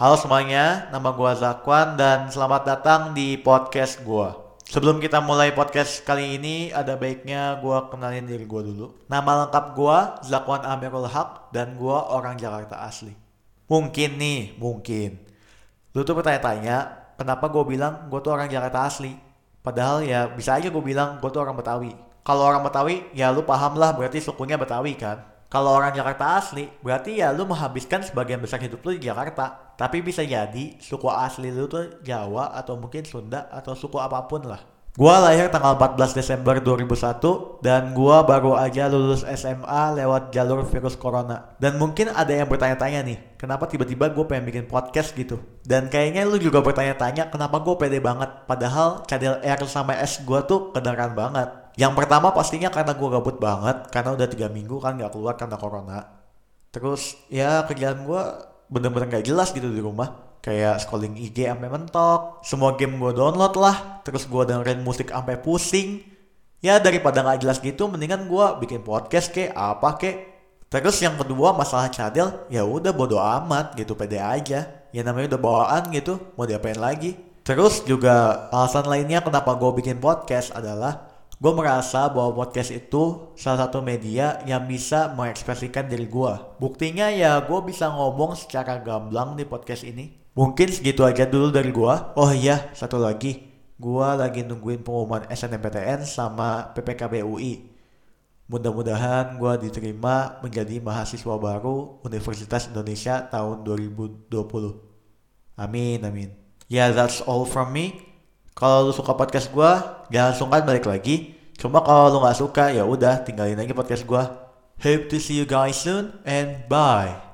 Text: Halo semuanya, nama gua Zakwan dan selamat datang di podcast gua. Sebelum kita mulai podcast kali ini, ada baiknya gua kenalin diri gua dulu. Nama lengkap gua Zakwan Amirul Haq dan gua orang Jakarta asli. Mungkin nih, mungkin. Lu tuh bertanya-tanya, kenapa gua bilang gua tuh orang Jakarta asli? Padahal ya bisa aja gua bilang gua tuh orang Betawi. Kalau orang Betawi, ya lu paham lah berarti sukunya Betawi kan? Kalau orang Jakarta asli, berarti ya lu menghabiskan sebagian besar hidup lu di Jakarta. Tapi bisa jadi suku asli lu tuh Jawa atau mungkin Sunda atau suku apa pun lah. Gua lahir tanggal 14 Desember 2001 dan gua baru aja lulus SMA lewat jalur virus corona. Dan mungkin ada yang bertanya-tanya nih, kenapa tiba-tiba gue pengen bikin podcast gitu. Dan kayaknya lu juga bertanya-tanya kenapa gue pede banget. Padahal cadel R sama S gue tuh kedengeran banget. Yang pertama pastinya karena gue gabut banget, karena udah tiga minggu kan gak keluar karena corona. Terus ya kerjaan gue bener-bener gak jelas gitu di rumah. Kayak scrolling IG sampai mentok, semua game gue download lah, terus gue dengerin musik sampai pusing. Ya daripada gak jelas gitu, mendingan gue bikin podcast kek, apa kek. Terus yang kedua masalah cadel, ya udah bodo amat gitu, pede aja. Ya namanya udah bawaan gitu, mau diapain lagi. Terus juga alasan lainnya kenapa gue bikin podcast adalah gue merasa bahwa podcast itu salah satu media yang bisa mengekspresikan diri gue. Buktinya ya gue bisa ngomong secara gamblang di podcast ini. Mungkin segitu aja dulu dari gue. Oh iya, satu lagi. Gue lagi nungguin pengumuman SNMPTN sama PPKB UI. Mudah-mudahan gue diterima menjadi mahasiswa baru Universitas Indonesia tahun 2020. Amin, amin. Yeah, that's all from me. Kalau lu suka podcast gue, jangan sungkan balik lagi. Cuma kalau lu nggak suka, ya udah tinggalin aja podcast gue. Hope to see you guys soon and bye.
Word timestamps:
Halo 0.00 0.16
semuanya, 0.16 0.88
nama 0.88 1.12
gua 1.12 1.36
Zakwan 1.36 1.92
dan 1.92 2.32
selamat 2.32 2.64
datang 2.64 3.12
di 3.12 3.36
podcast 3.36 4.00
gua. 4.00 4.32
Sebelum 4.64 4.96
kita 4.96 5.20
mulai 5.20 5.52
podcast 5.52 6.00
kali 6.08 6.40
ini, 6.40 6.72
ada 6.72 6.96
baiknya 6.96 7.60
gua 7.60 7.92
kenalin 7.92 8.24
diri 8.24 8.48
gua 8.48 8.64
dulu. 8.64 8.96
Nama 9.12 9.44
lengkap 9.44 9.76
gua 9.76 10.16
Zakwan 10.24 10.64
Amirul 10.64 11.04
Haq 11.04 11.52
dan 11.52 11.76
gua 11.76 12.16
orang 12.16 12.40
Jakarta 12.40 12.80
asli. 12.80 13.12
Mungkin 13.68 14.16
nih, 14.16 14.56
mungkin. 14.56 15.20
Lu 15.92 16.00
tuh 16.00 16.16
bertanya-tanya, 16.16 16.76
kenapa 17.20 17.52
gua 17.52 17.68
bilang 17.68 18.08
gua 18.08 18.24
tuh 18.24 18.32
orang 18.32 18.48
Jakarta 18.48 18.88
asli? 18.88 19.12
Padahal 19.60 20.00
ya 20.00 20.32
bisa 20.32 20.56
aja 20.56 20.72
gua 20.72 20.80
bilang 20.80 21.20
gua 21.20 21.28
tuh 21.28 21.44
orang 21.44 21.60
Betawi. 21.60 21.92
Kalau 22.24 22.48
orang 22.48 22.64
Betawi, 22.64 23.04
ya 23.12 23.28
lu 23.28 23.44
paham 23.44 23.76
lah 23.76 23.92
berarti 23.92 24.16
sukunya 24.24 24.56
Betawi 24.56 24.96
kan? 24.96 25.28
Kalau 25.50 25.74
orang 25.74 25.90
Jakarta 25.90 26.38
asli, 26.38 26.70
berarti 26.78 27.18
ya 27.18 27.34
lu 27.34 27.42
menghabiskan 27.42 28.06
sebagian 28.06 28.38
besar 28.38 28.62
hidup 28.62 28.86
lu 28.86 28.94
di 28.94 29.10
Jakarta. 29.10 29.74
Tapi 29.74 29.98
bisa 29.98 30.22
jadi 30.22 30.78
suku 30.78 31.10
asli 31.10 31.50
lu 31.50 31.66
tuh 31.66 31.98
Jawa 32.06 32.54
atau 32.54 32.78
mungkin 32.78 33.02
Sunda 33.02 33.50
atau 33.50 33.74
suku 33.74 33.98
apa 33.98 34.30
pun 34.30 34.46
lah. 34.46 34.62
Gua 34.94 35.22
lahir 35.22 35.50
tanggal 35.50 35.74
14 35.74 36.18
Desember 36.18 36.58
2001 36.62 37.62
dan 37.66 37.90
gua 37.94 38.22
baru 38.22 38.54
aja 38.58 38.86
lulus 38.86 39.26
SMA 39.26 39.98
lewat 39.98 40.30
jalur 40.30 40.62
virus 40.62 40.94
corona. 40.94 41.54
Dan 41.58 41.82
mungkin 41.82 42.14
ada 42.14 42.30
yang 42.30 42.46
bertanya-tanya 42.46 43.02
nih, 43.06 43.18
kenapa 43.34 43.66
tiba-tiba 43.66 44.10
gue 44.10 44.24
pengen 44.26 44.50
bikin 44.50 44.66
podcast 44.70 45.14
gitu. 45.18 45.42
Dan 45.66 45.90
kayaknya 45.90 46.26
lu 46.26 46.38
juga 46.38 46.62
bertanya-tanya 46.62 47.26
kenapa 47.30 47.58
gue 47.58 47.74
pede 47.74 47.98
banget. 47.98 48.46
Padahal 48.46 49.02
cadel 49.06 49.42
R 49.42 49.60
sama 49.66 49.98
S 49.98 50.22
gue 50.22 50.40
tuh 50.46 50.70
kedengeran 50.74 51.14
banget. 51.14 51.59
Yang 51.80 51.96
pertama 51.96 52.28
pastinya 52.36 52.68
karena 52.68 52.92
gue 52.92 53.08
gabut 53.08 53.40
banget, 53.40 53.88
karena 53.88 54.12
udah 54.12 54.28
tiga 54.28 54.52
minggu 54.52 54.76
kan 54.84 55.00
gak 55.00 55.16
keluar 55.16 55.40
karena 55.40 55.56
corona. 55.56 55.98
Terus 56.68 57.16
ya 57.32 57.64
kerjaan 57.64 58.04
gue 58.04 58.22
bener-bener 58.68 59.08
gak 59.08 59.24
jelas 59.24 59.48
gitu 59.56 59.72
di 59.72 59.80
rumah. 59.80 60.28
Kayak 60.44 60.84
scrolling 60.84 61.16
IG 61.16 61.48
sampai 61.48 61.72
mentok, 61.72 62.44
semua 62.44 62.76
game 62.76 63.00
gue 63.00 63.16
download 63.16 63.56
lah, 63.56 64.04
terus 64.04 64.28
gue 64.28 64.42
dengerin 64.44 64.84
musik 64.84 65.08
sampai 65.08 65.40
pusing. 65.40 66.04
Ya 66.60 66.76
daripada 66.76 67.24
gak 67.24 67.48
jelas 67.48 67.56
gitu, 67.64 67.88
mendingan 67.88 68.28
gue 68.28 68.46
bikin 68.60 68.84
podcast 68.84 69.32
kek, 69.32 69.56
apa 69.56 69.96
kek. 69.96 70.16
Terus 70.68 71.00
yang 71.00 71.16
kedua 71.16 71.56
masalah 71.56 71.88
cadel, 71.88 72.44
ya 72.52 72.60
udah 72.60 72.92
bodo 72.92 73.16
amat 73.16 73.72
gitu, 73.80 73.96
pede 73.96 74.20
aja. 74.20 74.68
Ya 74.92 75.00
namanya 75.00 75.32
udah 75.32 75.40
bawaan 75.40 75.88
gitu, 75.96 76.20
mau 76.36 76.44
diapain 76.44 76.76
lagi. 76.76 77.16
Terus 77.40 77.88
juga 77.88 78.46
alasan 78.52 78.84
lainnya 78.84 79.24
kenapa 79.24 79.56
gue 79.56 79.70
bikin 79.80 79.96
podcast 79.96 80.52
adalah 80.52 81.09
gue 81.40 81.52
merasa 81.56 82.04
bahwa 82.12 82.36
podcast 82.36 82.68
itu 82.68 83.32
salah 83.32 83.64
satu 83.64 83.80
media 83.80 84.44
yang 84.44 84.68
bisa 84.68 85.16
mengekspresikan 85.16 85.88
diri 85.88 86.04
gue. 86.04 86.32
Buktinya 86.60 87.08
ya 87.08 87.40
gue 87.40 87.60
bisa 87.64 87.88
ngomong 87.88 88.36
secara 88.36 88.76
gamblang 88.84 89.40
di 89.40 89.48
podcast 89.48 89.88
ini. 89.88 90.20
Mungkin 90.36 90.68
segitu 90.68 91.00
aja 91.00 91.24
dulu 91.24 91.48
dari 91.48 91.72
gue. 91.72 91.94
Oh 92.20 92.28
iya, 92.28 92.68
satu 92.76 93.00
lagi. 93.00 93.48
Gue 93.80 94.08
lagi 94.20 94.44
nungguin 94.44 94.84
pengumuman 94.84 95.24
SNMPTN 95.32 96.04
sama 96.04 96.76
PPKB 96.76 97.24
UI. 97.24 97.72
Mudah-mudahan 98.44 99.40
gue 99.40 99.52
diterima 99.64 100.44
menjadi 100.44 100.76
mahasiswa 100.84 101.40
baru 101.40 102.04
Universitas 102.04 102.68
Indonesia 102.68 103.24
tahun 103.32 103.64
2020. 103.64 104.28
Amin, 105.56 106.04
amin. 106.04 106.36
Yeah, 106.68 106.92
that's 106.92 107.24
all 107.24 107.48
from 107.48 107.72
me. 107.72 108.09
Kalau 108.60 108.84
lu 108.84 108.92
suka 108.92 109.16
podcast 109.16 109.48
gue, 109.48 109.72
jangan 110.12 110.36
sungkan 110.36 110.68
balik 110.68 110.84
lagi. 110.84 111.32
Cuma 111.56 111.80
kalau 111.80 112.12
lu 112.12 112.18
nggak 112.20 112.36
suka, 112.36 112.68
ya 112.76 112.84
udah 112.84 113.24
tinggalin 113.24 113.56
aja 113.56 113.72
podcast 113.72 114.04
gue. 114.04 114.22
Hope 114.84 115.08
to 115.08 115.16
see 115.16 115.40
you 115.40 115.48
guys 115.48 115.80
soon 115.80 116.20
and 116.28 116.68
bye. 116.68 117.29